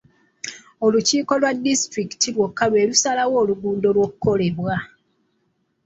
Olukiiko 0.85 1.33
lwa 1.41 1.51
disitulikiti 1.65 2.27
lwokka 2.35 2.63
lwe 2.69 2.87
lusalawo 2.89 3.33
oluguudo 3.43 3.87
olw'okuzimbibwa 3.91 4.75